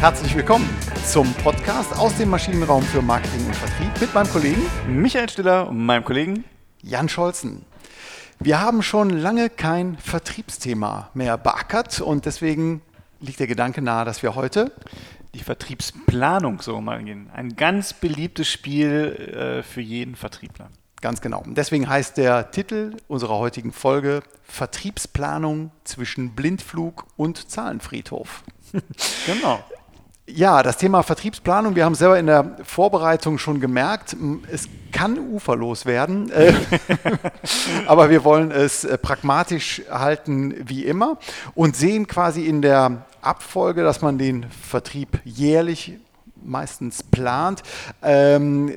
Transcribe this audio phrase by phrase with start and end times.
[0.00, 0.66] Herzlich willkommen
[1.04, 5.84] zum Podcast aus dem Maschinenraum für Marketing und Vertrieb mit meinem Kollegen Michael Stiller und
[5.84, 6.44] meinem Kollegen
[6.80, 7.66] Jan Scholzen.
[8.38, 12.80] Wir haben schon lange kein Vertriebsthema mehr beackert und deswegen
[13.20, 14.72] liegt der Gedanke nahe, dass wir heute
[15.34, 17.28] die Vertriebsplanung so mal gehen.
[17.34, 20.70] Ein ganz beliebtes Spiel äh, für jeden Vertriebler.
[21.02, 21.42] Ganz genau.
[21.46, 28.44] Deswegen heißt der Titel unserer heutigen Folge Vertriebsplanung zwischen Blindflug und Zahlenfriedhof.
[29.26, 29.62] genau.
[30.34, 34.16] Ja, das Thema Vertriebsplanung, wir haben selber in der Vorbereitung schon gemerkt,
[34.50, 36.52] es kann uferlos werden, äh,
[37.86, 41.18] aber wir wollen es äh, pragmatisch halten wie immer
[41.54, 45.94] und sehen quasi in der Abfolge, dass man den Vertrieb jährlich
[46.42, 47.62] meistens plant,
[48.02, 48.72] ähm,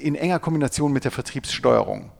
[0.00, 2.10] in enger Kombination mit der Vertriebssteuerung.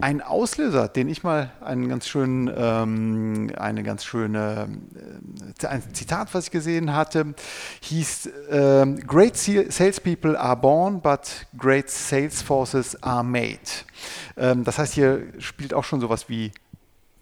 [0.00, 4.68] Ein Auslöser, den ich mal einen ganz schönen, ähm, eine ganz schöne,
[5.62, 7.34] äh, ein Zitat, was ich gesehen hatte,
[7.82, 13.58] hieß: ähm, Great salespeople are born, but great sales forces are made.
[14.36, 16.52] Ähm, das heißt, hier spielt auch schon sowas wie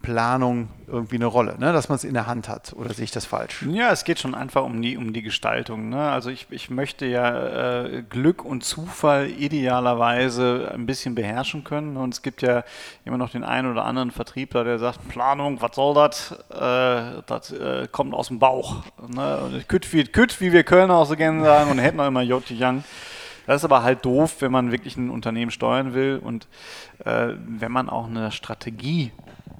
[0.09, 1.71] Planung irgendwie eine Rolle, ne?
[1.71, 2.73] dass man es in der Hand hat.
[2.73, 3.63] Oder sehe ich das falsch?
[3.69, 5.89] Ja, es geht schon einfach um die, um die Gestaltung.
[5.89, 6.09] Ne?
[6.09, 11.95] Also ich, ich möchte ja äh, Glück und Zufall idealerweise ein bisschen beherrschen können.
[11.95, 12.63] Und es gibt ja
[13.05, 16.31] immer noch den einen oder anderen Vertriebler, der sagt, Planung, was soll das?
[16.49, 18.77] Äh, das äh, kommt aus dem Bauch.
[19.07, 19.63] Ne?
[19.67, 22.57] Küt wie, küt, wie wir Kölner auch so gerne sagen und hätten auch immer Joti
[22.59, 22.83] Young.
[23.45, 26.47] Das ist aber halt doof, wenn man wirklich ein Unternehmen steuern will und
[27.05, 29.11] äh, wenn man auch eine Strategie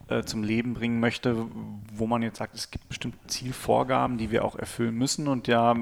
[0.10, 1.46] äh, zum Leben bringen möchte,
[1.94, 5.76] wo man jetzt sagt, es gibt bestimmte Zielvorgaben, die wir auch erfüllen müssen und ja,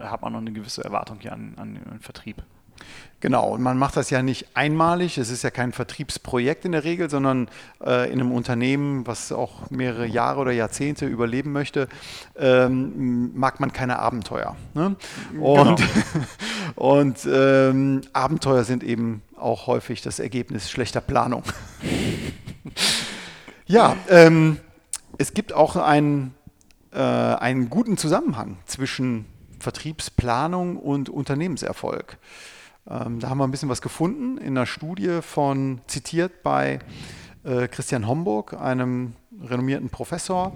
[0.00, 2.42] hat man noch eine gewisse Erwartung hier an, an den Vertrieb.
[3.20, 5.16] Genau, und man macht das ja nicht einmalig.
[5.16, 7.48] Es ist ja kein Vertriebsprojekt in der Regel, sondern
[7.82, 11.88] äh, in einem Unternehmen, was auch mehrere Jahre oder Jahrzehnte überleben möchte,
[12.36, 14.56] ähm, mag man keine Abenteuer.
[14.74, 14.96] Ne?
[15.40, 15.76] Und, genau.
[16.74, 21.44] und ähm, Abenteuer sind eben auch häufig das Ergebnis schlechter Planung.
[23.66, 24.58] Ja, ähm,
[25.16, 26.34] es gibt auch einen,
[26.92, 29.24] äh, einen guten Zusammenhang zwischen
[29.58, 32.18] Vertriebsplanung und Unternehmenserfolg.
[32.86, 36.78] Ähm, da haben wir ein bisschen was gefunden in einer Studie von, zitiert bei
[37.42, 40.54] äh, Christian Homburg, einem renommierten Professor,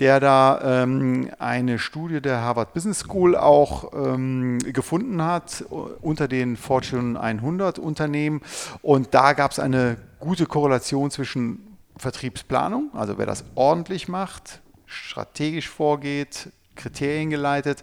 [0.00, 5.62] der da ähm, eine Studie der Harvard Business School auch ähm, gefunden hat
[6.00, 8.40] unter den Fortune 100 Unternehmen.
[8.80, 15.68] Und da gab es eine gute Korrelation zwischen Vertriebsplanung, also wer das ordentlich macht, strategisch
[15.68, 17.82] vorgeht, Kriterien geleitet,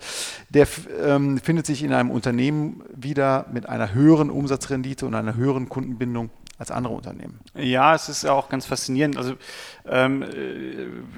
[0.49, 0.67] der
[1.03, 6.29] ähm, findet sich in einem Unternehmen wieder mit einer höheren Umsatzrendite und einer höheren Kundenbindung
[6.63, 7.39] als andere Unternehmen.
[7.55, 9.17] Ja, es ist ja auch ganz faszinierend.
[9.17, 9.33] Also
[9.85, 10.27] ähm, äh,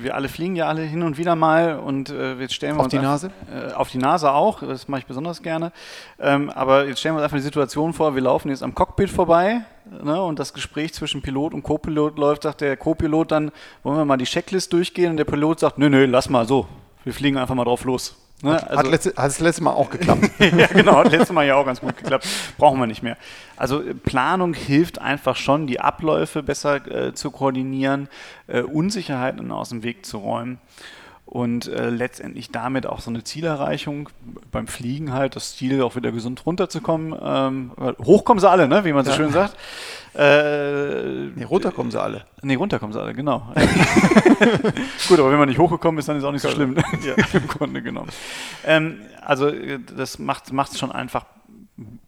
[0.02, 2.86] wir alle fliegen ja alle hin und wieder mal und äh, jetzt stellen wir auf
[2.86, 3.32] uns die Nase.
[3.54, 4.62] Äh, auf die Nase auch.
[4.62, 5.72] Das mache ich besonders gerne.
[6.20, 9.10] Ähm, aber jetzt stellen wir uns einfach die Situation vor: Wir laufen jetzt am Cockpit
[9.10, 9.62] vorbei.
[10.02, 13.52] Ne, und das Gespräch zwischen Pilot und Co-Pilot läuft, sagt der Co-Pilot dann,
[13.84, 15.12] wollen wir mal die Checklist durchgehen?
[15.12, 16.66] Und der Pilot sagt, nö, nö, lass mal so.
[17.04, 18.25] Wir fliegen einfach mal drauf los.
[18.42, 18.54] Ne?
[18.54, 20.30] Hat, also, hat, letzte, hat das letzte Mal auch geklappt.
[20.40, 22.28] ja, genau, hat letztes Mal ja auch ganz gut geklappt.
[22.58, 23.18] Brauchen wir nicht mehr.
[23.56, 28.10] Also äh, Planung hilft einfach schon, die Abläufe besser äh, zu koordinieren,
[28.48, 30.60] äh, Unsicherheiten aus dem Weg zu räumen
[31.26, 34.10] und äh, letztendlich damit auch so eine Zielerreichung
[34.52, 37.16] beim Fliegen halt, das Ziel auch wieder gesund runterzukommen.
[37.22, 37.72] Ähm,
[38.04, 38.86] hochkommen sie alle, ne?
[38.86, 39.18] wie man so ja.
[39.18, 39.56] schön sagt.
[40.18, 42.24] Äh, nee, runterkommen sie alle.
[42.42, 43.52] Nee, runterkommen sie alle, genau.
[45.10, 46.74] Gut, aber wenn man nicht hochgekommen ist, dann ist auch nicht so schlimm.
[47.04, 47.16] ja.
[47.34, 48.08] Im Grunde genommen.
[48.66, 51.26] Ähm, also das macht es schon einfach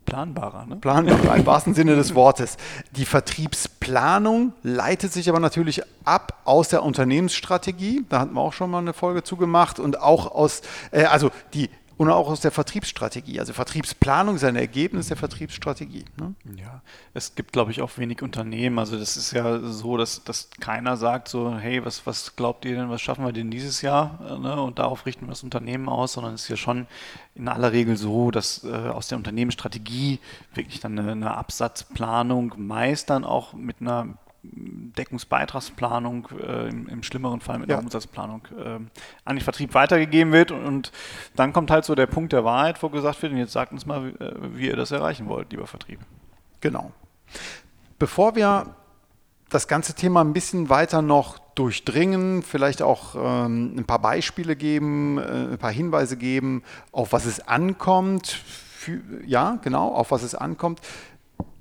[0.06, 0.66] planbarer.
[0.66, 0.76] Ne?
[0.78, 2.58] Planbarer, im wahrsten Sinne des Wortes.
[2.92, 8.06] Die Vertriebsplanung leitet sich aber natürlich ab aus der Unternehmensstrategie.
[8.08, 10.62] Da hatten wir auch schon mal eine Folge zugemacht und auch aus,
[10.92, 13.40] äh, also die und auch aus der Vertriebsstrategie.
[13.40, 16.06] Also Vertriebsplanung ist ein Ergebnis der Vertriebsstrategie.
[16.18, 16.36] Ne?
[16.56, 16.82] Ja,
[17.14, 18.78] es gibt, glaube ich, auch wenig Unternehmen.
[18.78, 22.76] Also das ist ja so, dass, dass keiner sagt so, hey, was, was glaubt ihr
[22.76, 24.38] denn, was schaffen wir denn dieses Jahr?
[24.40, 24.62] Ne?
[24.62, 26.86] Und darauf richten wir das Unternehmen aus, sondern es ist ja schon
[27.34, 30.20] in aller Regel so, dass äh, aus der Unternehmensstrategie
[30.54, 34.18] wirklich dann eine, eine Absatzplanung meist dann auch mit einer
[34.54, 37.76] Deckungsbeitragsplanung, äh, im, im, schlimmeren Fall mit ja.
[37.76, 38.80] der Umsatzplanung äh,
[39.26, 40.52] an den Vertrieb weitergegeben wird.
[40.52, 40.92] Und, und,
[41.36, 43.86] dann kommt halt so der Punkt der Wahrheit, wo gesagt wird, und jetzt sagt uns
[43.86, 46.00] mal, wie, äh, wie ihr das erreichen wollt, lieber Vertrieb.
[46.62, 46.92] Genau.
[48.00, 48.76] Bevor wir
[49.50, 55.18] das ganze Thema ein bisschen weiter noch durchdringen, vielleicht auch ähm, ein paar Beispiele geben,
[55.18, 58.28] äh, ein paar Hinweise geben, auf was es ankommt.
[58.28, 60.82] Für, ja, genau, auf was es ankommt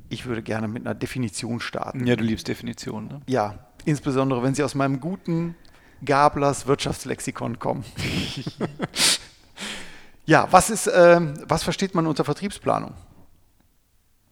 [0.08, 2.06] ich würde gerne mit einer Definition starten.
[2.06, 3.20] Ja, du liebst Definitionen, ne?
[3.26, 5.54] Ja, insbesondere wenn sie aus meinem guten
[6.04, 7.84] Gablers Wirtschaftslexikon kommen.
[10.26, 12.94] Ja, was ist, äh, was versteht man unter Vertriebsplanung?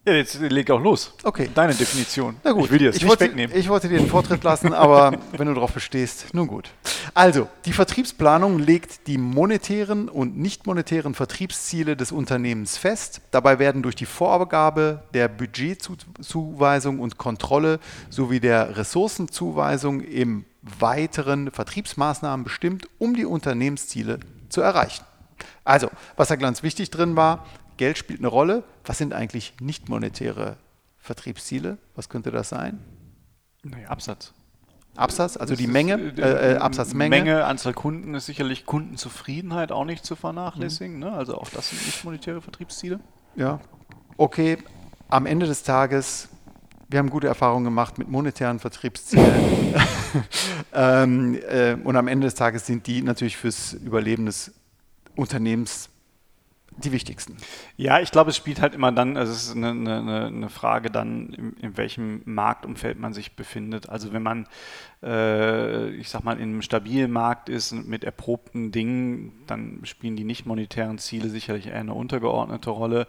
[0.07, 1.15] Ja, jetzt leg auch los.
[1.23, 1.49] Okay.
[1.55, 2.37] Deine Definition.
[2.43, 3.57] Na gut, ich will dir das ich nicht wollte, wegnehmen.
[3.57, 6.71] Ich wollte dir den Vortritt lassen, aber wenn du darauf bestehst, nun gut.
[7.17, 13.21] Also, die Vertriebsplanung legt die monetären und nicht monetären Vertriebsziele des Unternehmens fest.
[13.31, 17.79] Dabei werden durch die Vorgabe der Budgetzuweisung und Kontrolle
[18.11, 24.19] sowie der Ressourcenzuweisung im weiteren Vertriebsmaßnahmen bestimmt, um die Unternehmensziele
[24.49, 25.05] zu erreichen.
[25.63, 27.47] Also, was da ganz wichtig drin war,
[27.77, 28.65] Geld spielt eine Rolle.
[28.85, 30.57] Was sind eigentlich nicht monetäre
[30.99, 31.79] Vertriebsziele?
[31.95, 32.81] Was könnte das sein?
[33.63, 34.33] Naja, Absatz.
[34.97, 37.17] Absatz, also die Menge, äh, äh, äh, Absatzmenge.
[37.17, 40.99] Menge, Anzahl Kunden ist sicherlich Kundenzufriedenheit auch nicht zu vernachlässigen.
[40.99, 41.13] Ne?
[41.13, 43.01] Also auch das sind nicht monetäre Vertriebsziele.
[43.35, 43.61] Ja.
[44.17, 44.59] Okay,
[45.09, 46.29] am Ende des Tages,
[46.89, 49.75] wir haben gute Erfahrungen gemacht mit monetären Vertriebszielen.
[50.73, 54.53] ähm, äh, und am Ende des Tages sind die natürlich fürs Überleben des
[55.17, 55.91] Unternehmens
[56.77, 57.37] die wichtigsten.
[57.77, 60.91] Ja, ich glaube, es spielt halt immer dann, also es ist eine, eine, eine Frage
[60.91, 63.89] dann, in, in, welchem Marktumfeld man sich befindet.
[63.89, 64.49] Also wenn man,
[65.03, 70.25] äh, ich sag mal, in einem stabilen Markt ist mit erprobten Dingen, dann spielen die
[70.25, 73.07] nicht monetären Ziele sicherlich eher eine untergeordnete Rolle.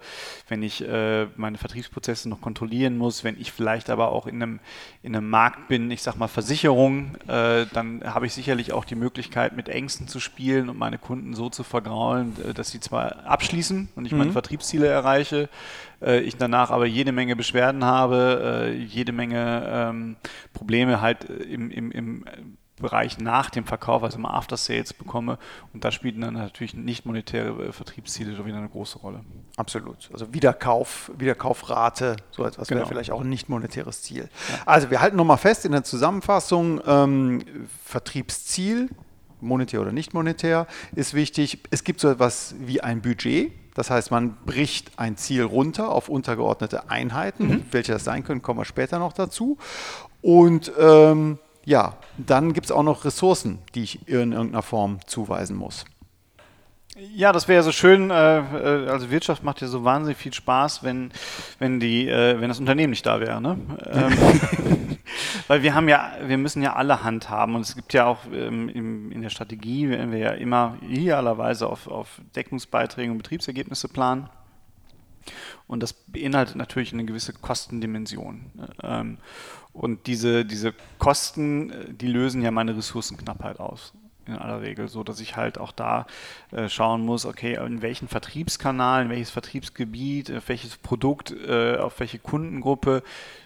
[0.48, 4.60] Wenn ich äh, meine Vertriebsprozesse noch kontrollieren muss, wenn ich vielleicht aber auch in einem,
[5.02, 8.94] in einem Markt bin, ich sag mal Versicherung, äh, dann habe ich sicherlich auch die
[8.94, 13.26] Möglichkeit, mit Ängsten zu spielen und meine Kunden so zu vergraulen, äh, dass sie zwar
[13.26, 13.55] abschließen,
[13.96, 14.32] und ich meine Mhm.
[14.32, 15.48] Vertriebsziele erreiche,
[16.02, 20.16] äh, ich danach aber jede Menge Beschwerden habe, äh, jede Menge ähm,
[20.52, 22.24] Probleme halt äh, im, im, im
[22.78, 25.38] Bereich nach dem Verkauf, also im After Sales bekomme.
[25.72, 29.20] Und da spielen dann natürlich nicht monetäre äh, Vertriebsziele schon wieder eine große Rolle.
[29.56, 30.10] Absolut.
[30.12, 32.88] Also Wiederkauf, Wiederkaufrate, so etwas wäre Genau.
[32.88, 34.28] vielleicht auch ein nicht monetäres Ziel.
[34.66, 37.40] Also wir halten nochmal fest in der Zusammenfassung, ähm,
[37.82, 38.90] Vertriebsziel,
[39.46, 41.60] monetär oder nicht monetär, ist wichtig.
[41.70, 43.52] Es gibt so etwas wie ein Budget.
[43.74, 47.66] Das heißt, man bricht ein Ziel runter auf untergeordnete Einheiten.
[47.70, 49.58] Welche das sein können, kommen wir später noch dazu.
[50.22, 55.56] Und ähm, ja, dann gibt es auch noch Ressourcen, die ich in irgendeiner Form zuweisen
[55.56, 55.84] muss.
[56.98, 58.10] Ja, das wäre ja so schön.
[58.10, 61.12] Äh, äh, also Wirtschaft macht ja so wahnsinnig viel Spaß, wenn,
[61.58, 63.38] wenn, die, äh, wenn das Unternehmen nicht da wäre.
[63.40, 63.58] Ne?
[63.84, 64.98] Ähm,
[65.46, 68.20] weil wir haben ja, wir müssen ja alle Hand haben und es gibt ja auch
[68.32, 73.88] ähm, im, in der Strategie, werden wir ja immer idealerweise auf, auf Deckungsbeiträge und Betriebsergebnisse
[73.88, 74.30] planen.
[75.66, 78.52] Und das beinhaltet natürlich eine gewisse Kostendimension.
[78.82, 79.18] Ähm,
[79.74, 83.92] und diese, diese Kosten, äh, die lösen ja meine Ressourcenknappheit aus.
[84.26, 86.06] In aller Regel, so dass ich halt auch da
[86.50, 92.00] äh, schauen muss, okay, in welchen Vertriebskanal, in welches Vertriebsgebiet, auf welches Produkt, äh, auf
[92.00, 93.02] welche Kundengruppe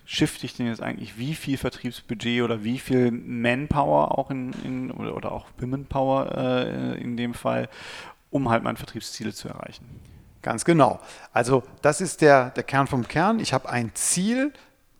[0.06, 4.90] shifte ich denn jetzt eigentlich wie viel Vertriebsbudget oder wie viel Manpower auch in, in
[4.90, 7.68] oder, oder auch Womenpower äh, in dem Fall,
[8.30, 9.84] um halt meine Vertriebsziele zu erreichen.
[10.42, 11.00] Ganz genau.
[11.32, 13.40] Also das ist der, der Kern vom Kern.
[13.40, 14.52] Ich habe ein Ziel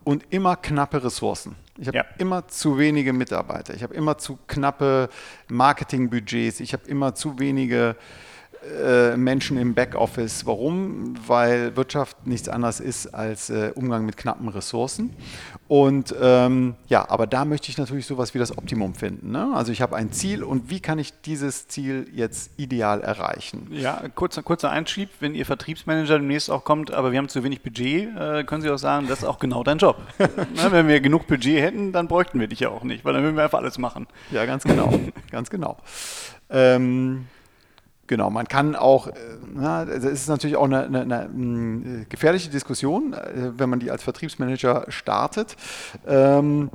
[0.05, 1.57] und immer knappe Ressourcen.
[1.81, 2.05] Ich habe Ja.
[2.19, 3.73] immer zu wenige Mitarbeiter.
[3.75, 5.09] Ich habe immer zu knappe
[5.49, 6.61] Marketingbudgets.
[6.61, 7.97] Ich habe immer zu wenige
[9.17, 10.47] Menschen im Backoffice.
[10.47, 11.15] Warum?
[11.27, 15.11] Weil Wirtschaft nichts anderes ist als äh, Umgang mit knappen Ressourcen.
[15.69, 19.31] Und ähm, ja, aber da möchte ich natürlich sowas wie das Optimum finden.
[19.31, 19.53] Ne?
[19.55, 23.69] Also ich habe ein Ziel und wie kann ich dieses Ziel jetzt ideal erreichen?
[23.71, 27.63] Ja, kurzer, kurzer Einschieb, wenn Ihr Vertriebsmanager demnächst auch kommt, aber wir haben zu wenig
[27.63, 29.97] Budget, äh, können Sie auch sagen, das ist auch genau dein Job.
[30.57, 33.23] Na, wenn wir genug Budget hätten, dann bräuchten wir dich ja auch nicht, weil dann
[33.23, 34.07] würden wir einfach alles machen.
[34.33, 34.93] Ja, ganz genau.
[35.31, 35.77] ganz genau.
[36.51, 37.27] Ähm,
[38.11, 39.13] genau, man kann auch, äh,
[39.55, 43.91] na, das ist natürlich auch eine, eine, eine mh, gefährliche Diskussion, äh, wenn man die
[43.91, 45.57] als Vertriebsmanager startet,
[46.09, 46.71] ähm,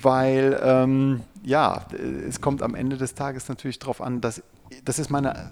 [0.00, 1.86] weil ähm, ja,
[2.28, 4.42] es kommt am Ende des Tages natürlich darauf an, dass
[4.84, 5.50] das ist meine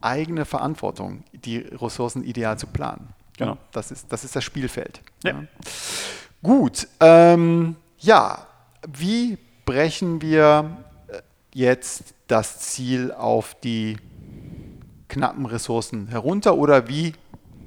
[0.00, 3.10] eigene Verantwortung, die Ressourcen ideal zu planen.
[3.38, 3.58] Genau.
[3.70, 5.00] Das ist das, ist das Spielfeld.
[5.22, 5.44] Ja.
[6.42, 8.46] Gut, ähm, ja,
[8.88, 11.20] wie brechen wir äh,
[11.54, 13.96] jetzt das Ziel auf die
[15.12, 17.12] knappen Ressourcen herunter oder wie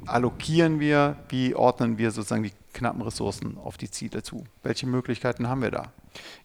[0.08, 4.44] allokieren wir, wie ordnen wir sozusagen die knappen Ressourcen auf die Ziele zu?
[4.64, 5.92] Welche Möglichkeiten haben wir da?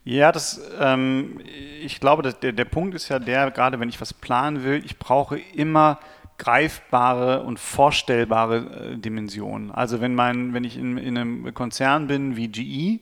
[0.05, 1.41] Ja, das, ähm,
[1.83, 4.99] ich glaube, der, der Punkt ist ja der, gerade wenn ich was planen will, ich
[4.99, 5.99] brauche immer
[6.37, 8.57] greifbare und vorstellbare
[8.93, 9.71] äh, Dimensionen.
[9.71, 13.01] Also wenn mein, wenn ich in, in einem Konzern bin wie GE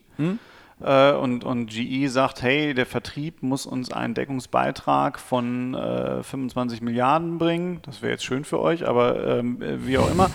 [0.80, 6.82] äh, und, und GE sagt, hey, der Vertrieb muss uns einen Deckungsbeitrag von äh, 25
[6.82, 10.30] Milliarden bringen, das wäre jetzt schön für euch, aber ähm, äh, wie auch immer,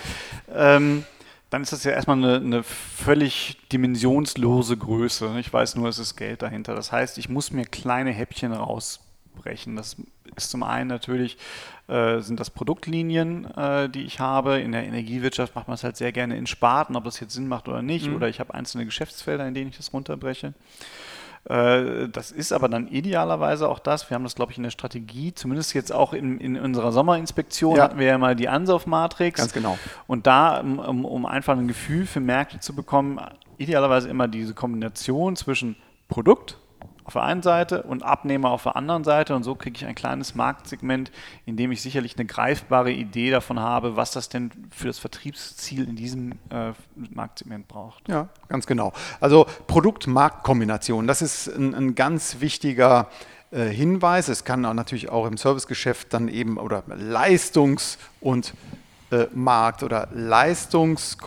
[0.54, 1.06] ähm,
[1.50, 5.36] dann ist das ja erstmal eine, eine völlig dimensionslose Größe.
[5.40, 6.74] Ich weiß nur, es ist Geld dahinter.
[6.74, 9.02] Das heißt, ich muss mir kleine Häppchen raus
[9.34, 9.76] runterzubrechen.
[9.76, 9.96] Das
[10.36, 11.38] ist zum einen natürlich,
[11.88, 14.60] äh, sind das Produktlinien, äh, die ich habe.
[14.60, 17.48] In der Energiewirtschaft macht man es halt sehr gerne in Sparten, ob das jetzt Sinn
[17.48, 18.08] macht oder nicht.
[18.08, 18.16] Mhm.
[18.16, 20.54] Oder ich habe einzelne Geschäftsfelder, in denen ich das runterbreche.
[21.46, 24.10] Äh, das ist aber dann idealerweise auch das.
[24.10, 27.76] Wir haben das, glaube ich, in der Strategie, zumindest jetzt auch in, in unserer Sommerinspektion,
[27.76, 27.84] ja.
[27.84, 29.40] hatten wir ja mal die Ansauf-Matrix.
[29.40, 29.78] Ganz genau.
[30.08, 33.20] Und da, um, um einfach ein Gefühl für Märkte zu bekommen,
[33.58, 35.76] idealerweise immer diese Kombination zwischen
[36.08, 36.58] Produkt,
[37.06, 39.36] auf der einen Seite und Abnehmer auf der anderen Seite.
[39.36, 41.12] Und so kriege ich ein kleines Marktsegment,
[41.46, 45.88] in dem ich sicherlich eine greifbare Idee davon habe, was das denn für das Vertriebsziel
[45.88, 48.08] in diesem äh, Marktsegment braucht.
[48.08, 48.94] Ja, ganz genau.
[49.20, 53.08] Also Produkt-Markt-Kombination, das ist ein, ein ganz wichtiger
[53.52, 54.30] äh, Hinweis.
[54.30, 58.54] Es kann auch natürlich auch im Servicegeschäft dann eben oder Leistungs- und
[59.12, 61.18] äh, Markt oder Leistungs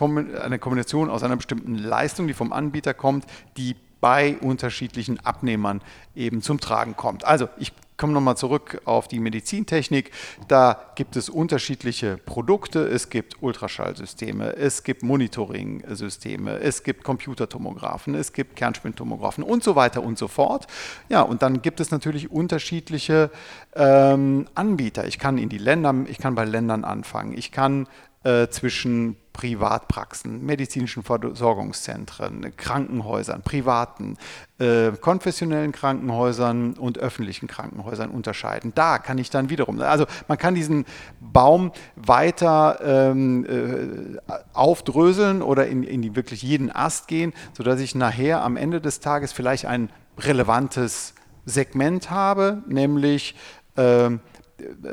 [0.43, 5.81] eine Kombination aus einer bestimmten Leistung, die vom Anbieter kommt, die bei unterschiedlichen Abnehmern
[6.15, 7.25] eben zum Tragen kommt.
[7.25, 10.11] Also ich komme nochmal zurück auf die Medizintechnik.
[10.47, 12.87] Da gibt es unterschiedliche Produkte.
[12.87, 20.03] Es gibt Ultraschallsysteme, es gibt Monitoring-Systeme, es gibt Computertomographen, es gibt Kernspintomographen und so weiter
[20.03, 20.67] und so fort.
[21.09, 23.31] Ja, und dann gibt es natürlich unterschiedliche
[23.75, 25.07] ähm, Anbieter.
[25.07, 27.35] Ich kann in die Länder, ich kann bei Ländern anfangen.
[27.35, 27.87] Ich kann
[28.23, 34.17] äh, zwischen Privatpraxen, medizinischen Versorgungszentren, Krankenhäusern, privaten,
[34.57, 38.73] äh, konfessionellen Krankenhäusern und öffentlichen Krankenhäusern unterscheiden.
[38.73, 40.85] Da kann ich dann wiederum, also man kann diesen
[41.19, 48.41] Baum weiter ähm, äh, aufdröseln oder in, in wirklich jeden Ast gehen, sodass ich nachher
[48.41, 51.13] am Ende des Tages vielleicht ein relevantes
[51.45, 53.35] Segment habe, nämlich
[53.75, 54.09] äh,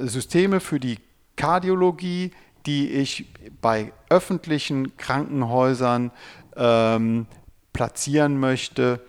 [0.00, 0.98] Systeme für die
[1.36, 2.32] Kardiologie,
[2.66, 3.26] die ich
[3.61, 6.11] bei öffentlichen Krankenhäusern
[6.56, 7.26] ähm,
[7.73, 9.00] platzieren möchte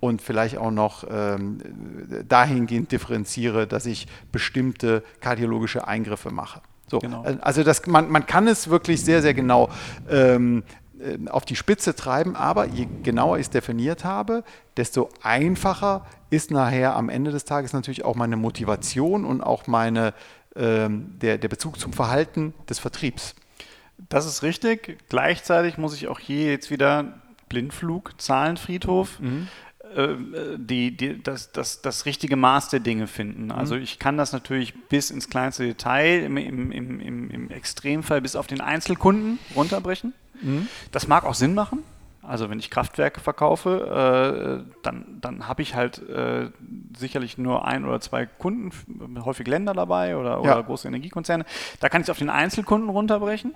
[0.00, 1.58] und vielleicht auch noch ähm,
[2.28, 6.60] dahingehend differenziere, dass ich bestimmte kardiologische Eingriffe mache.
[6.88, 7.24] So, genau.
[7.40, 9.68] Also das, man, man kann es wirklich sehr, sehr genau
[10.08, 10.62] ähm,
[11.00, 14.44] äh, auf die Spitze treiben, aber je genauer ich es definiert habe,
[14.76, 20.14] desto einfacher ist nachher am Ende des Tages natürlich auch meine Motivation und auch meine
[20.56, 23.34] ähm, der, der Bezug zum Verhalten des Vertriebs.
[24.08, 24.98] Das ist richtig.
[25.08, 29.20] Gleichzeitig muss ich auch hier jetzt wieder Blindflug, Zahlenfriedhof.
[29.20, 29.48] Mhm.
[29.94, 30.16] Äh,
[30.58, 33.50] die, die, das, das, das richtige Maß der Dinge finden.
[33.50, 33.82] Also mhm.
[33.82, 38.46] ich kann das natürlich bis ins kleinste Detail, im, im, im, im Extremfall bis auf
[38.46, 40.12] den Einzelkunden runterbrechen.
[40.42, 40.68] Mhm.
[40.90, 41.82] Das mag auch Sinn machen.
[42.26, 46.50] Also wenn ich Kraftwerke verkaufe, äh, dann, dann habe ich halt äh,
[46.96, 48.70] sicherlich nur ein oder zwei Kunden,
[49.24, 50.60] häufig Länder dabei oder, oder ja.
[50.60, 51.44] große Energiekonzerne.
[51.80, 53.54] Da kann ich es auf den Einzelkunden runterbrechen.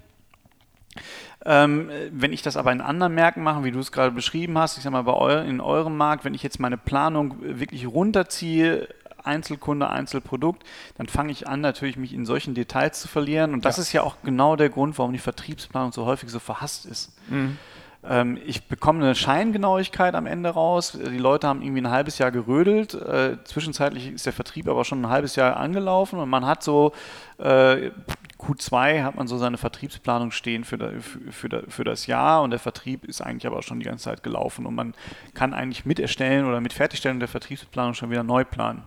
[1.45, 4.77] Ähm, wenn ich das aber in anderen Märkten mache, wie du es gerade beschrieben hast,
[4.77, 8.89] ich sage mal bei eu in eurem Markt, wenn ich jetzt meine Planung wirklich runterziehe,
[9.25, 10.65] Einzelkunde, Einzelprodukt,
[10.97, 13.53] dann fange ich an, natürlich mich in solchen Details zu verlieren.
[13.53, 13.83] Und das ja.
[13.83, 17.13] ist ja auch genau der Grund, warum die Vertriebsplanung so häufig so verhasst ist.
[17.29, 17.59] Mhm.
[18.03, 20.93] Ähm, ich bekomme eine Scheingenauigkeit am Ende raus.
[20.93, 22.95] Die Leute haben irgendwie ein halbes Jahr gerödelt.
[22.95, 26.93] Äh, zwischenzeitlich ist der Vertrieb aber schon ein halbes Jahr angelaufen und man hat so
[27.39, 27.91] äh,
[28.39, 33.21] Q2 hat man so seine Vertriebsplanung stehen für, für, das Jahr und der Vertrieb ist
[33.21, 34.95] eigentlich aber auch schon die ganze Zeit gelaufen und man
[35.35, 38.83] kann eigentlich mit erstellen oder mit Fertigstellen der Vertriebsplanung schon wieder neu planen.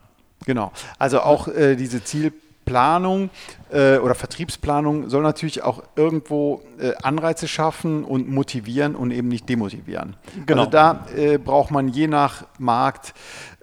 [0.46, 2.34] Genau, also auch äh, diese Ziel
[2.66, 3.30] Planung
[3.72, 9.48] äh, oder Vertriebsplanung soll natürlich auch irgendwo äh, Anreize schaffen und motivieren und eben nicht
[9.50, 10.16] demotivieren.
[10.46, 10.62] Genau.
[10.62, 13.14] Also da äh, braucht man je nach Markt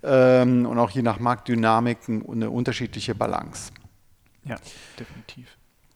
[0.02, 3.72] ähm, und auch je nach Marktdynamiken eine unterschiedliche Balance.
[4.44, 4.56] Ja,
[4.98, 5.46] definitiv.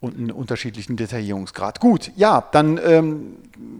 [0.00, 1.80] Und einen unterschiedlichen Detaillierungsgrad.
[1.80, 3.36] Gut, ja, dann ähm,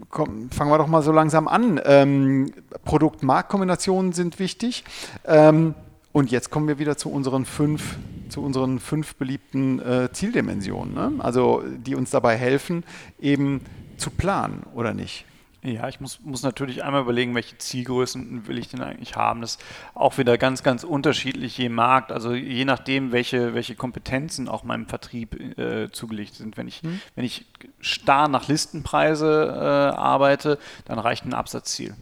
[0.09, 1.79] komm, fangen wir doch mal so langsam an.
[1.85, 2.51] Ähm,
[2.83, 4.83] Produkt-Markt-Kombinationen sind wichtig.
[5.25, 5.75] Ähm,
[6.11, 7.97] und jetzt kommen wir wieder zu unseren fünf,
[8.29, 11.11] zu unseren fünf beliebten äh, Zieldimensionen, ne?
[11.19, 12.83] also die uns dabei helfen,
[13.19, 13.61] eben
[13.97, 15.25] zu planen, oder nicht?
[15.65, 19.41] Ja, ich muss, muss natürlich einmal überlegen, welche Zielgrößen will ich denn eigentlich haben.
[19.41, 19.63] Das ist
[19.95, 24.85] auch wieder ganz, ganz unterschiedlich je Markt, also je nachdem, welche, welche Kompetenzen auch meinem
[24.85, 26.55] Vertrieb äh, zugelegt sind.
[26.57, 27.01] Wenn ich, hm.
[27.15, 27.45] wenn ich
[27.79, 31.95] starr nach Listenpreise äh, arbeite, dann reicht ein Absatzziel.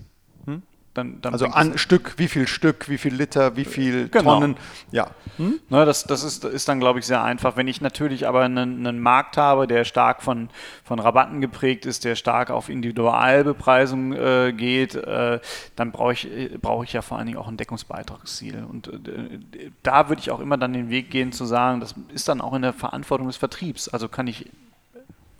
[0.93, 4.35] Dann, dann also an Stück, wie viel Stück, wie viel Liter, wie viel genau.
[4.35, 4.57] Tonnen.
[4.91, 5.07] Ja.
[5.37, 5.59] Hm?
[5.69, 7.57] Ne, das das ist, ist dann, glaube ich, sehr einfach.
[7.57, 10.49] Wenn ich natürlich aber einen, einen, Markt habe, der stark von,
[10.83, 15.39] von Rabatten geprägt ist, der stark auf Individualbepreisung äh, geht, äh,
[15.75, 16.29] dann brauche ich,
[16.61, 18.63] brauch ich ja vor allen Dingen auch ein Deckungsbeitragsziel.
[18.63, 19.39] Und äh,
[19.81, 22.53] da würde ich auch immer dann den Weg gehen zu sagen, das ist dann auch
[22.53, 23.89] in der Verantwortung des Vertriebs.
[23.89, 24.51] Also kann ich,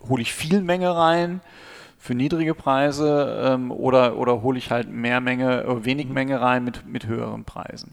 [0.08, 1.40] hole ich viel Menge rein,
[2.04, 6.12] für niedrige Preise ähm, oder, oder hole ich halt mehr Menge, äh, wenig mhm.
[6.12, 7.92] Menge rein mit, mit höheren Preisen?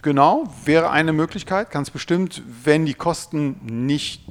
[0.00, 4.22] Genau, wäre eine Möglichkeit, ganz bestimmt, wenn die Kosten nicht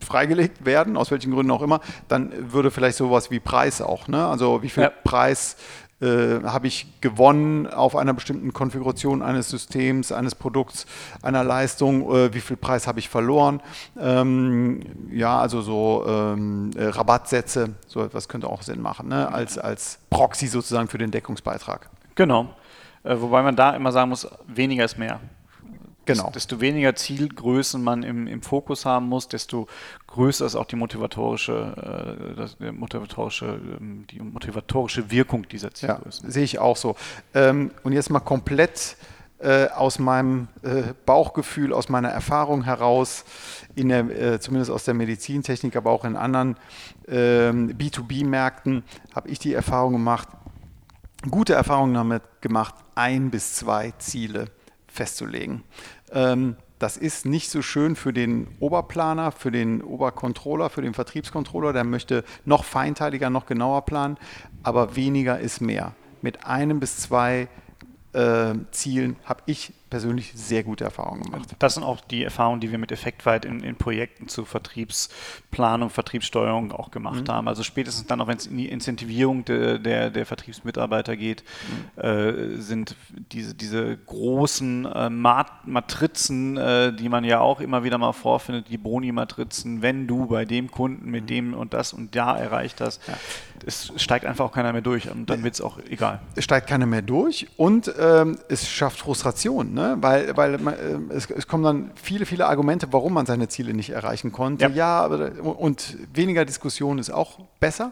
[0.00, 4.26] freigelegt werden, aus welchen Gründen auch immer, dann würde vielleicht sowas wie Preis auch, ne?
[4.26, 4.90] Also wie viel ja.
[4.90, 5.56] Preis
[6.00, 10.86] äh, habe ich gewonnen auf einer bestimmten Konfiguration eines Systems, eines Produkts,
[11.22, 13.60] einer Leistung, äh, wie viel Preis habe ich verloren.
[13.98, 19.32] Ähm, ja, also so ähm, äh, Rabattsätze, so etwas könnte auch Sinn machen, ne?
[19.32, 21.88] als, als Proxy sozusagen für den Deckungsbeitrag.
[22.14, 22.48] Genau.
[23.04, 25.20] Äh, wobei man da immer sagen muss, weniger ist mehr.
[26.06, 26.30] Genau.
[26.30, 29.66] Desto weniger Zielgrößen man im, im Fokus haben muss, desto
[30.06, 36.26] größer ist auch die motivatorische, äh, das, motivatorische, ähm, die motivatorische Wirkung dieser Zielgrößen.
[36.26, 36.96] Ja, sehe ich auch so.
[37.32, 38.96] Ähm, und jetzt mal komplett
[39.38, 43.24] äh, aus meinem äh, Bauchgefühl, aus meiner Erfahrung heraus,
[43.74, 46.56] in der, äh, zumindest aus der Medizintechnik, aber auch in anderen
[47.08, 48.84] ähm, B2B-Märkten,
[49.14, 50.28] habe ich die Erfahrung gemacht,
[51.30, 54.46] gute Erfahrungen damit gemacht, ein bis zwei Ziele
[54.94, 55.62] festzulegen.
[56.12, 61.72] Ähm, das ist nicht so schön für den Oberplaner, für den Obercontroller, für den Vertriebscontroller.
[61.72, 64.18] Der möchte noch feinteiliger, noch genauer planen,
[64.62, 65.94] aber weniger ist mehr.
[66.22, 67.48] Mit einem bis zwei
[68.12, 71.54] äh, Zielen habe ich persönlich sehr gute Erfahrungen gemacht.
[71.58, 76.72] Das sind auch die Erfahrungen, die wir mit Effektweit in, in Projekten zur Vertriebsplanung, Vertriebssteuerung
[76.72, 77.32] auch gemacht mhm.
[77.32, 77.48] haben.
[77.48, 81.44] Also spätestens dann auch, wenn es in die Incentivierung de, der, der Vertriebsmitarbeiter geht,
[81.96, 82.02] mhm.
[82.02, 82.96] äh, sind
[83.32, 88.68] diese, diese großen äh, Mat Matrizen, äh, die man ja auch immer wieder mal vorfindet,
[88.70, 91.28] die Boni-Matrizen, wenn du bei dem Kunden mit mhm.
[91.28, 93.14] dem und das und da erreicht hast, ja.
[93.66, 96.20] es steigt einfach auch keiner mehr durch und dann wird es auch egal.
[96.34, 99.73] Es steigt keiner mehr durch und ähm, es schafft Frustration.
[99.74, 99.96] Ne?
[100.00, 103.74] weil, weil man, äh, es, es, kommen dann viele, viele Argumente, warum man seine Ziele
[103.74, 104.66] nicht erreichen konnte.
[104.66, 107.90] Ja, ja und weniger Diskussion ist auch besser.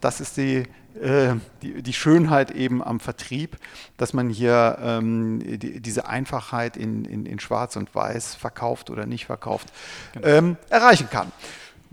[0.00, 0.62] Das ist die,
[1.00, 3.56] äh, die, die, Schönheit eben am Vertrieb,
[3.96, 9.04] dass man hier ähm, die, diese Einfachheit in, in, in Schwarz und Weiß verkauft oder
[9.04, 9.72] nicht verkauft,
[10.12, 10.26] genau.
[10.26, 11.32] ähm, erreichen kann.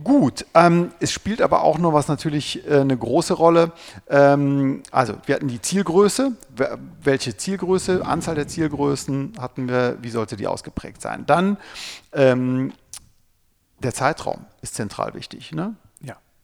[0.03, 3.71] Gut, ähm, es spielt aber auch noch was natürlich äh, eine große Rolle.
[4.09, 6.33] Ähm, also wir hatten die Zielgröße.
[7.01, 11.25] Welche Zielgröße, Anzahl der Zielgrößen hatten wir, wie sollte die ausgeprägt sein?
[11.25, 11.57] Dann
[12.11, 12.73] ähm,
[13.79, 15.53] der Zeitraum ist zentral wichtig.
[15.53, 15.75] Ne?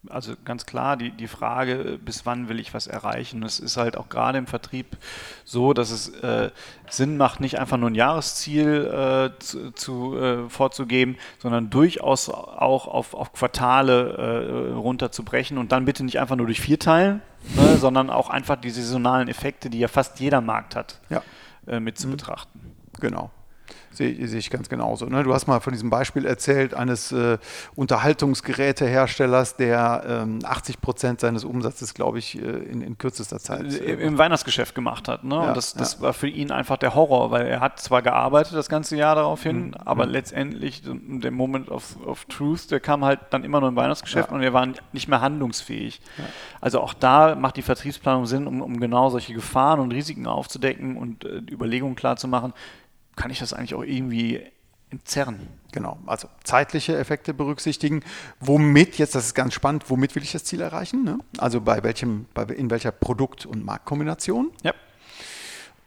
[0.08, 3.42] Also ganz klar die, die Frage, bis wann will ich was erreichen.
[3.42, 4.96] Es ist halt auch gerade im Vertrieb
[5.44, 6.50] so, dass es äh,
[6.88, 12.88] Sinn macht, nicht einfach nur ein Jahresziel äh, zu, zu äh, vorzugeben, sondern durchaus auch
[12.88, 17.22] auf, auf Quartale äh, runterzubrechen und dann bitte nicht einfach nur durch vier teilen,
[17.54, 21.22] ne, sondern auch einfach die saisonalen Effekte, die ja fast jeder Markt hat, ja.
[21.66, 22.12] Äh, mit zu mhm.
[22.12, 22.74] betrachten.
[23.00, 23.30] Genau.
[23.92, 25.06] Sehe, sehe ich ganz genauso.
[25.06, 25.22] Ne?
[25.22, 27.38] Du hast mal von diesem Beispiel erzählt eines äh,
[27.74, 33.94] Unterhaltungsgeräteherstellers, der ähm, 80 Prozent seines Umsatzes, glaube ich, äh, in, in, kürzester Zeit äh,
[33.94, 35.24] im Weihnachtsgeschäft gemacht hat.
[35.24, 35.34] Ne?
[35.34, 36.00] Ja, und das, das ja.
[36.00, 39.66] war für ihn einfach der Horror, weil er hat zwar gearbeitet das ganze Jahr daraufhin,
[39.66, 39.74] mhm.
[39.84, 40.12] aber mhm.
[40.12, 44.34] letztendlich der Moment of, of, Truth, der kam halt dann immer nur im Weihnachtsgeschäft ja.
[44.34, 46.00] und er war nicht mehr handlungsfähig.
[46.60, 50.96] Also auch da macht die Vertriebsplanung Sinn, um, um genau solche Gefahren und Risiken aufzudecken
[50.96, 52.54] und äh, Überlegungen klarzumachen
[53.16, 54.42] kann ich das eigentlich auch irgendwie
[54.90, 55.48] entzerren.
[55.72, 58.02] Genau, also zeitliche Effekte berücksichtigen.
[58.40, 61.02] Womit, jetzt das ist ganz spannend, womit will ich das Ziel erreichen?
[61.02, 61.18] Ne?
[61.38, 64.50] Also bei welchem, bei, in welcher Produkt- und Marktkombination?
[64.62, 64.74] Ja.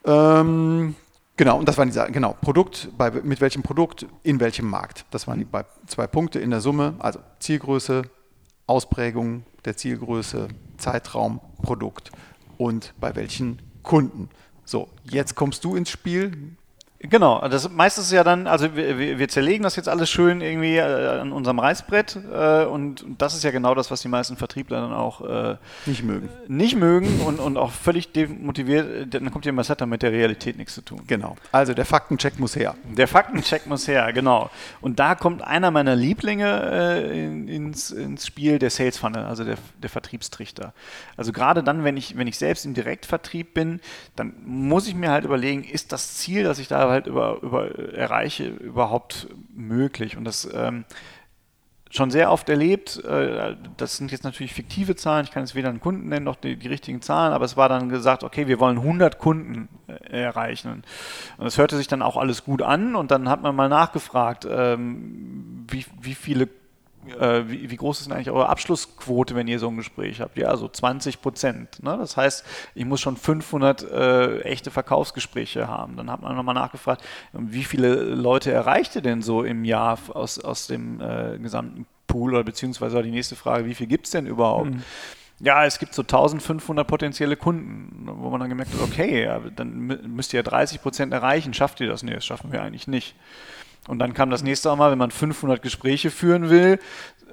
[0.05, 0.95] Ähm,
[1.37, 5.05] genau, und das waren die genau, Produkt, bei, mit welchem Produkt, in welchem Markt.
[5.11, 5.47] Das waren die
[5.87, 8.03] zwei Punkte in der Summe, also Zielgröße,
[8.67, 12.11] Ausprägung der Zielgröße, Zeitraum, Produkt
[12.57, 14.29] und bei welchen Kunden.
[14.63, 16.55] So, jetzt kommst du ins Spiel.
[17.09, 20.77] Genau, das meistens ist ja dann, also wir, wir, zerlegen das jetzt alles schön irgendwie
[20.77, 24.81] äh, an unserem Reißbrett äh, und das ist ja genau das, was die meisten Vertriebler
[24.81, 26.29] dann auch äh, nicht mögen.
[26.47, 30.11] Nicht mögen und, und auch völlig demotiviert, dann kommt jemand, was hat dann mit der
[30.11, 31.01] Realität nichts zu tun.
[31.07, 32.75] Genau, also der Faktencheck muss her.
[32.85, 34.49] Der Faktencheck muss her, genau.
[34.81, 39.57] Und da kommt einer meiner Lieblinge äh, ins, ins Spiel, der Sales Funnel, also der,
[39.81, 40.73] der Vertriebstrichter.
[41.17, 43.79] Also gerade dann, wenn ich, wenn ich selbst im Direktvertrieb bin,
[44.15, 47.93] dann muss ich mir halt überlegen, ist das Ziel, das ich da halt über, über
[47.93, 50.17] erreiche, überhaupt möglich.
[50.17, 50.85] Und das ähm,
[51.95, 53.03] schon sehr oft erlebt.
[53.03, 55.25] Äh, das sind jetzt natürlich fiktive Zahlen.
[55.25, 57.69] Ich kann jetzt weder einen Kunden nennen noch die, die richtigen Zahlen, aber es war
[57.69, 60.71] dann gesagt, okay, wir wollen 100 Kunden äh, erreichen.
[61.37, 64.47] Und das hörte sich dann auch alles gut an und dann hat man mal nachgefragt,
[64.49, 66.49] ähm, wie, wie viele
[67.19, 70.37] äh, wie, wie, groß ist denn eigentlich eure Abschlussquote, wenn ihr so ein Gespräch habt?
[70.37, 71.83] Ja, so 20 Prozent.
[71.83, 71.97] Ne?
[71.97, 75.97] Das heißt, ich muss schon 500 äh, echte Verkaufsgespräche haben.
[75.97, 80.39] Dann hat man nochmal nachgefragt, wie viele Leute erreicht ihr denn so im Jahr aus,
[80.39, 82.33] aus dem äh, gesamten Pool?
[82.33, 84.71] Oder beziehungsweise die nächste Frage, wie viel gibt es denn überhaupt?
[84.71, 84.83] Mhm.
[85.39, 90.31] Ja, es gibt so 1500 potenzielle Kunden, wo man dann gemerkt hat, okay, dann müsst
[90.33, 91.53] ihr ja 30 Prozent erreichen.
[91.53, 92.03] Schafft ihr das?
[92.03, 93.15] Nee, das schaffen wir eigentlich nicht.
[93.87, 96.79] Und dann kam das nächste Mal, wenn man 500 Gespräche führen will.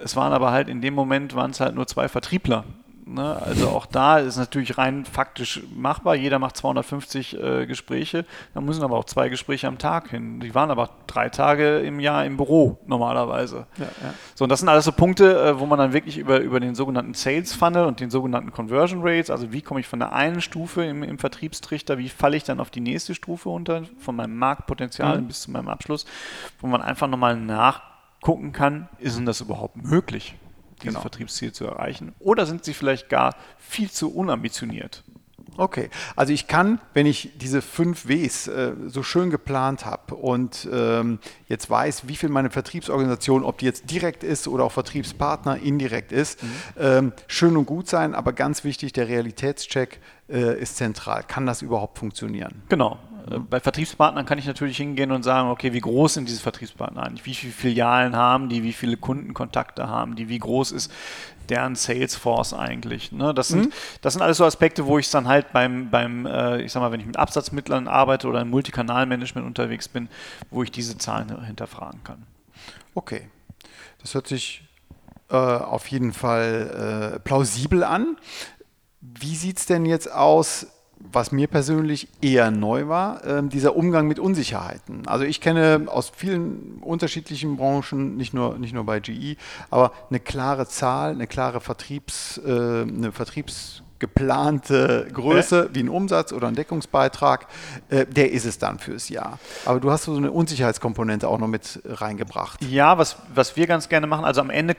[0.02, 2.64] Es waren aber halt in dem Moment waren es halt nur zwei Vertriebler.
[3.04, 3.36] Ne?
[3.42, 6.14] Also auch da ist natürlich rein faktisch machbar.
[6.14, 8.24] Jeder macht 250 äh, Gespräche.
[8.54, 10.40] Da müssen aber auch zwei Gespräche am Tag hin.
[10.40, 13.66] Die waren aber drei Tage im Jahr im Büro normalerweise.
[13.78, 14.14] Ja, ja.
[14.34, 16.74] So, und das sind alles so Punkte, äh, wo man dann wirklich über, über den
[16.74, 20.40] sogenannten Sales Funnel und den sogenannten Conversion Rates, also wie komme ich von der einen
[20.40, 24.36] Stufe im, im Vertriebstrichter, wie falle ich dann auf die nächste Stufe runter, von meinem
[24.36, 25.26] Marktpotenzial mhm.
[25.26, 26.06] bis zu meinem Abschluss,
[26.60, 30.36] wo man einfach nochmal nachgucken kann, ist denn das überhaupt möglich?
[30.82, 31.00] Diese genau.
[31.00, 32.14] Vertriebsziele zu erreichen?
[32.18, 35.02] Oder sind sie vielleicht gar viel zu unambitioniert?
[35.56, 40.66] Okay, also ich kann, wenn ich diese fünf Ws äh, so schön geplant habe und
[40.72, 45.58] ähm, jetzt weiß, wie viel meine Vertriebsorganisation, ob die jetzt direkt ist oder auch Vertriebspartner
[45.58, 46.48] indirekt ist, mhm.
[46.78, 51.22] ähm, schön und gut sein, aber ganz wichtig, der Realitätscheck äh, ist zentral.
[51.26, 52.62] Kann das überhaupt funktionieren?
[52.70, 52.98] Genau,
[53.30, 57.02] äh, bei Vertriebspartnern kann ich natürlich hingehen und sagen, okay, wie groß sind diese Vertriebspartner
[57.02, 57.24] eigentlich?
[57.26, 58.62] Wie viele Filialen haben die?
[58.62, 60.28] Wie viele Kundenkontakte haben die?
[60.28, 60.92] Wie groß ist
[61.48, 63.12] deren Salesforce eigentlich?
[63.12, 63.34] Ne?
[63.34, 63.72] Das, sind, mhm.
[64.00, 66.80] das sind alles so Aspekte, wo ich es dann halt beim, beim äh, ich sag
[66.80, 70.08] mal, wenn ich mit Absatzmittlern arbeite oder im Multikanalmanagement unterwegs bin,
[70.50, 72.26] wo ich diese Zahlen hinterfragen kann.
[72.94, 73.28] Okay,
[74.00, 74.62] das hört sich
[75.30, 78.16] äh, auf jeden Fall äh, plausibel an.
[79.00, 80.66] Wie sieht es denn jetzt aus?
[81.10, 85.06] Was mir persönlich eher neu war, äh, dieser Umgang mit Unsicherheiten.
[85.06, 89.36] Also ich kenne aus vielen unterschiedlichen Branchen, nicht nur, nicht nur bei GE,
[89.70, 96.48] aber eine klare Zahl, eine klare Vertriebs, äh, eine vertriebsgeplante Größe wie ein Umsatz oder
[96.48, 97.46] ein Deckungsbeitrag,
[97.88, 99.38] äh, der ist es dann fürs Jahr.
[99.64, 102.62] Aber du hast so eine Unsicherheitskomponente auch noch mit reingebracht.
[102.64, 104.76] Ja, was, was wir ganz gerne machen, also am Ende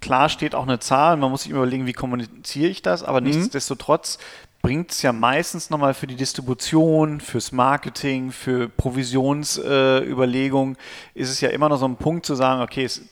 [0.00, 3.28] klar steht auch eine Zahl, man muss sich überlegen, wie kommuniziere ich das, aber mhm.
[3.28, 4.18] nichtsdestotrotz
[4.66, 11.40] bringt es ja meistens nochmal für die Distribution, fürs Marketing, für Provisionsüberlegungen, äh, ist es
[11.40, 13.02] ja immer noch so ein Punkt zu sagen, okay, es,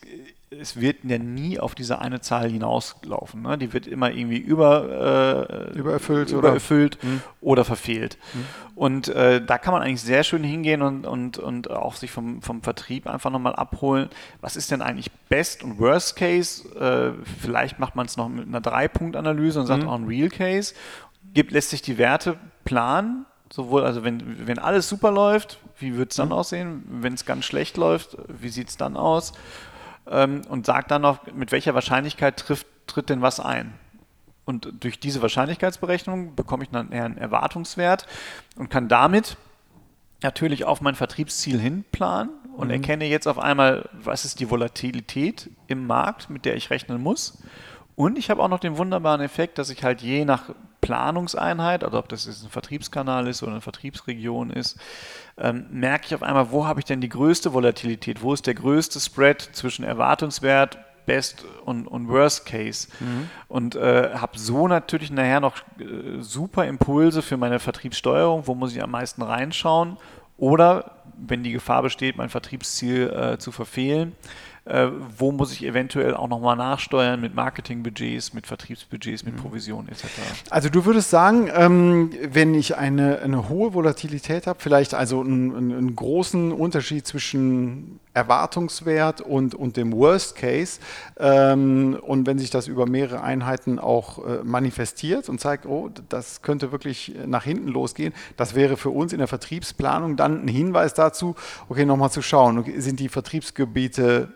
[0.50, 3.42] es wird ja nie auf diese eine Zahl hinauslaufen.
[3.42, 3.56] Ne?
[3.56, 7.22] Die wird immer irgendwie über, äh, übererfüllt, übererfüllt oder, mhm.
[7.40, 8.18] oder verfehlt.
[8.32, 8.46] Mhm.
[8.74, 12.42] Und äh, da kann man eigentlich sehr schön hingehen und, und, und auch sich vom,
[12.42, 14.08] vom Vertrieb einfach nochmal abholen.
[14.40, 16.68] Was ist denn eigentlich Best und Worst Case?
[16.76, 19.88] Äh, vielleicht macht man es noch mit einer Drei-Punkt-Analyse und sagt mhm.
[19.88, 20.74] auch ein Real Case
[21.34, 26.10] gibt, lässt sich die Werte planen, sowohl, also wenn, wenn alles super läuft, wie wird
[26.10, 26.34] es dann mhm.
[26.34, 26.82] aussehen?
[26.88, 29.32] Wenn es ganz schlecht läuft, wie sieht es dann aus?
[30.08, 33.74] Ähm, und sagt dann noch, mit welcher Wahrscheinlichkeit trifft, tritt denn was ein?
[34.44, 38.06] Und durch diese Wahrscheinlichkeitsberechnung bekomme ich dann eher einen Erwartungswert
[38.56, 39.36] und kann damit
[40.22, 42.74] natürlich auf mein Vertriebsziel hinplanen und mhm.
[42.74, 47.42] erkenne jetzt auf einmal, was ist die Volatilität im Markt, mit der ich rechnen muss.
[47.96, 51.98] Und ich habe auch noch den wunderbaren Effekt, dass ich halt je nach Planungseinheit, also
[51.98, 54.78] ob das jetzt ein Vertriebskanal ist oder eine Vertriebsregion ist,
[55.38, 58.54] ähm, merke ich auf einmal, wo habe ich denn die größte Volatilität, wo ist der
[58.54, 62.88] größte Spread zwischen Erwartungswert, Best und, und Worst Case.
[63.00, 63.30] Mhm.
[63.48, 68.74] Und äh, habe so natürlich nachher noch äh, super Impulse für meine Vertriebssteuerung, wo muss
[68.74, 69.96] ich am meisten reinschauen.
[70.36, 74.16] Oder wenn die Gefahr besteht, mein Vertriebsziel äh, zu verfehlen,
[74.66, 79.40] äh, wo muss ich eventuell auch nochmal nachsteuern mit Marketingbudgets, mit Vertriebsbudgets, mit mhm.
[79.40, 80.04] Provisionen etc.
[80.50, 85.54] Also du würdest sagen, ähm, wenn ich eine, eine hohe Volatilität habe, vielleicht also einen,
[85.54, 90.80] einen großen Unterschied zwischen Erwartungswert und, und dem Worst Case.
[91.18, 96.40] Ähm, und wenn sich das über mehrere Einheiten auch äh, manifestiert und zeigt, oh, das
[96.40, 100.94] könnte wirklich nach hinten losgehen, das wäre für uns in der Vertriebsplanung dann ein Hinweis
[100.94, 101.34] dazu,
[101.68, 104.28] okay, nochmal zu schauen, sind die Vertriebsgebiete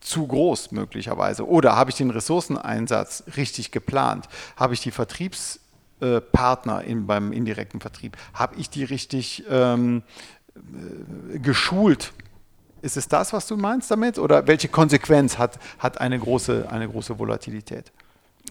[0.00, 1.46] zu groß möglicherweise?
[1.46, 4.28] Oder habe ich den Ressourceneinsatz richtig geplant?
[4.56, 10.02] Habe ich die Vertriebspartner in, beim indirekten Vertrieb, habe ich die richtig ähm,
[10.56, 12.12] äh, geschult?
[12.80, 14.18] Ist es das, was du meinst damit?
[14.18, 17.90] Oder welche Konsequenz hat, hat eine, große, eine große Volatilität?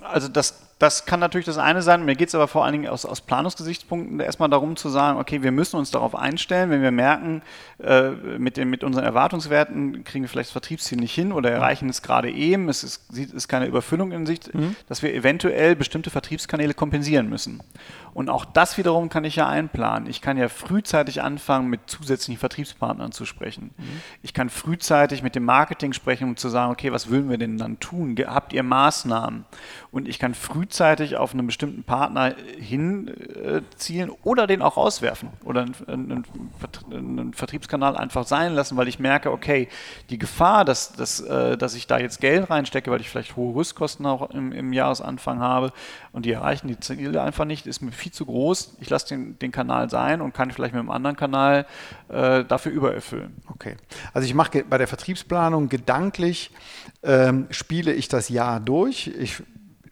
[0.01, 2.05] Also das das kann natürlich das eine sein.
[2.05, 5.41] Mir geht es aber vor allen Dingen aus, aus Planungsgesichtspunkten erstmal darum zu sagen, okay,
[5.41, 7.41] wir müssen uns darauf einstellen, wenn wir merken,
[7.83, 11.89] äh, mit, den, mit unseren Erwartungswerten kriegen wir vielleicht das Vertriebsziel nicht hin oder erreichen
[11.89, 14.75] es gerade eben, es ist, ist keine Überfüllung in Sicht, mhm.
[14.87, 17.63] dass wir eventuell bestimmte Vertriebskanäle kompensieren müssen.
[18.13, 20.07] Und auch das wiederum kann ich ja einplanen.
[20.09, 23.71] Ich kann ja frühzeitig anfangen, mit zusätzlichen Vertriebspartnern zu sprechen.
[23.77, 24.01] Mhm.
[24.21, 27.57] Ich kann frühzeitig mit dem Marketing sprechen, um zu sagen, okay, was würden wir denn
[27.57, 28.15] dann tun?
[28.27, 29.45] Habt ihr Maßnahmen?
[29.91, 35.65] Und ich kann frühzeitig frühzeitig auf einen bestimmten Partner hinzielen oder den auch rauswerfen oder
[35.88, 36.25] einen,
[36.91, 39.69] einen, Vertriebskanal einfach sein lassen, weil ich merke, okay,
[40.10, 43.56] die Gefahr, dass, dass, äh, dass ich da jetzt Geld reinstecke, weil ich vielleicht hohe
[43.56, 45.71] Rüstkosten auch im, im Jahresanfang habe
[46.12, 48.75] und die erreichen die Ziele einfach nicht, ist mir viel zu groß.
[48.82, 51.65] Ich lasse den, den Kanal sein und kann vielleicht mit einem anderen Kanal
[52.10, 53.36] äh, dafür übererfüllen.
[53.49, 53.77] Okay.
[54.13, 56.51] Also ich mache bei der Vertriebsplanung gedanklich,
[57.03, 59.08] ähm, spiele ich das Jahr durch.
[59.08, 59.41] Ich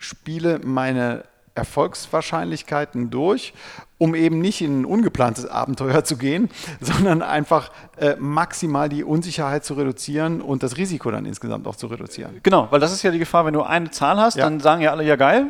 [0.06, 1.24] spiele meine
[1.56, 3.54] Erfolgswahrscheinlichkeiten durch,
[3.98, 6.50] um eben nicht in ein ungeplantes Abenteuer zu gehen,
[6.82, 11.88] sondern einfach äh, maximal die Unsicherheit zu reduzieren und das Risiko dann insgesamt auch zu
[11.88, 12.40] reduzieren.
[12.44, 14.44] Genau, weil das ist ja die Gefahr, wenn du eine Zahl hast, ja.
[14.44, 15.48] dann sagen ja alle, ja geil,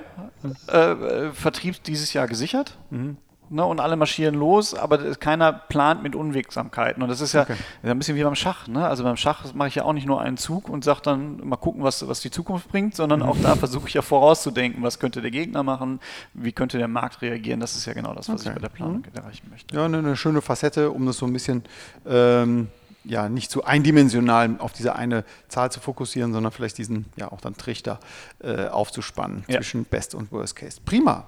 [0.71, 2.77] äh, äh Vertrieb dieses Jahr gesichert.
[2.91, 3.17] Mhm.
[3.49, 7.03] Ne, und alle marschieren los, aber keiner plant mit Unwegsamkeiten.
[7.03, 7.55] Und das ist ja, okay.
[7.83, 8.67] ein bisschen wie beim Schach.
[8.67, 8.87] Ne?
[8.87, 11.57] Also beim Schach mache ich ja auch nicht nur einen Zug und sage dann mal
[11.57, 15.21] gucken, was, was die Zukunft bringt, sondern auch da versuche ich ja vorauszudenken, was könnte
[15.21, 15.99] der Gegner machen,
[16.33, 17.59] wie könnte der Markt reagieren.
[17.59, 18.49] Das ist ja genau das, was okay.
[18.49, 19.15] ich bei der Planung mhm.
[19.15, 19.75] erreichen möchte.
[19.75, 21.63] Ja, eine, eine, schöne Facette, um das so ein bisschen
[22.07, 22.69] ähm,
[23.03, 27.41] ja, nicht so eindimensional auf diese eine Zahl zu fokussieren, sondern vielleicht diesen ja auch
[27.41, 27.99] dann Trichter
[28.43, 29.57] äh, aufzuspannen ja.
[29.57, 30.79] zwischen Best und Worst Case.
[30.83, 31.27] Prima.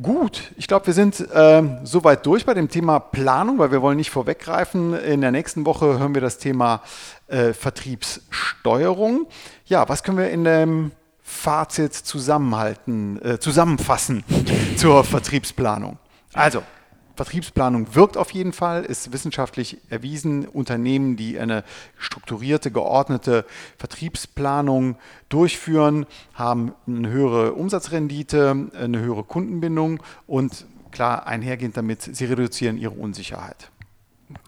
[0.00, 3.96] Gut, ich glaube, wir sind äh, soweit durch bei dem Thema Planung, weil wir wollen
[3.96, 4.92] nicht vorweggreifen.
[4.92, 6.82] In der nächsten Woche hören wir das Thema
[7.28, 9.26] äh, Vertriebssteuerung.
[9.64, 14.22] Ja, was können wir in dem Fazit zusammenhalten, äh, zusammenfassen
[14.76, 15.96] zur Vertriebsplanung?
[16.34, 16.62] Also,
[17.16, 20.46] Vertriebsplanung wirkt auf jeden Fall, ist wissenschaftlich erwiesen.
[20.46, 21.64] Unternehmen, die eine
[21.98, 23.44] strukturierte, geordnete
[23.78, 24.96] Vertriebsplanung
[25.28, 32.94] durchführen, haben eine höhere Umsatzrendite, eine höhere Kundenbindung und klar einhergehend damit, sie reduzieren ihre
[32.94, 33.70] Unsicherheit.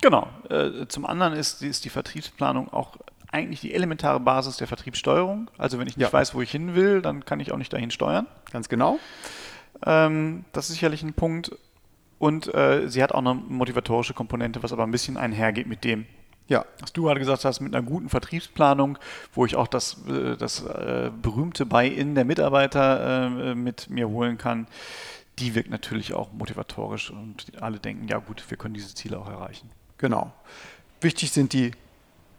[0.01, 0.29] Genau.
[0.51, 2.97] Äh, zum anderen ist, ist die Vertriebsplanung auch
[3.31, 5.51] eigentlich die elementare Basis der Vertriebssteuerung.
[5.59, 6.13] Also wenn ich nicht ja.
[6.13, 8.27] weiß, wo ich hin will, dann kann ich auch nicht dahin steuern.
[8.51, 8.99] Ganz genau.
[9.85, 11.53] Ähm, das ist sicherlich ein Punkt.
[12.19, 16.07] Und äh, sie hat auch eine motivatorische Komponente, was aber ein bisschen einhergeht mit dem,
[16.49, 16.65] ja.
[16.81, 18.99] was du gerade gesagt hast, mit einer guten Vertriebsplanung,
[19.33, 24.39] wo ich auch das, äh, das äh, berühmte Buy-in der Mitarbeiter äh, mit mir holen
[24.39, 24.67] kann.
[25.39, 29.29] Die wirkt natürlich auch motivatorisch und alle denken, ja gut, wir können diese Ziele auch
[29.29, 29.71] erreichen.
[29.99, 30.33] Genau.
[31.01, 31.71] Wichtig sind die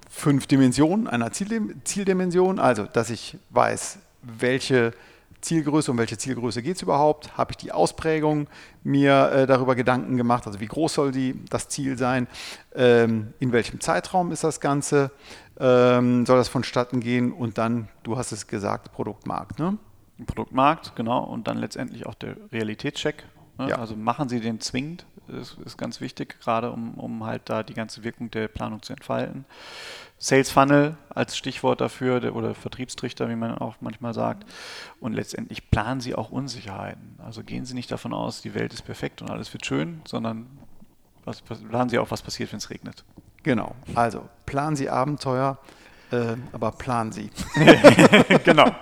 [0.10, 4.94] fünf Dimensionen einer Zieldimension, also dass ich weiß, welche
[5.42, 7.38] Zielgröße, um welche Zielgröße geht es überhaupt?
[7.38, 8.48] Habe ich die Ausprägung
[8.84, 10.46] mir äh, darüber Gedanken gemacht?
[10.48, 12.28] Also wie groß soll die, das Ziel sein?
[12.76, 15.12] Ähm, in welchem Zeitraum ist das Ganze?
[15.60, 17.32] Ähm, soll das vonstatten gehen?
[17.32, 19.60] Und dann, du hast es gesagt, Produktmarkt.
[19.60, 19.78] Ne?
[20.26, 21.24] Produktmarkt, genau.
[21.24, 23.26] Und dann letztendlich auch der Realitätscheck.
[23.60, 23.70] Ne?
[23.70, 23.78] Ja.
[23.78, 27.74] Also machen Sie den zwingend, ist, ist ganz wichtig, gerade um, um halt da die
[27.74, 29.46] ganze Wirkung der Planung zu entfalten.
[30.18, 34.50] Sales Funnel als Stichwort dafür der, oder Vertriebstrichter, wie man auch manchmal sagt.
[35.00, 37.18] Und letztendlich planen Sie auch Unsicherheiten.
[37.24, 40.48] Also gehen Sie nicht davon aus, die Welt ist perfekt und alles wird schön, sondern
[41.26, 43.04] was, planen Sie auch, was passiert, wenn es regnet.
[43.44, 43.76] Genau.
[43.94, 45.58] Also planen Sie Abenteuer,
[46.12, 47.30] äh, aber planen Sie.
[48.46, 48.74] genau.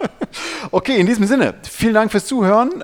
[0.70, 2.84] Okay, in diesem Sinne, vielen Dank fürs Zuhören.